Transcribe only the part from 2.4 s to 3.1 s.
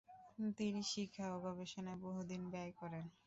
ব্যয় করেন।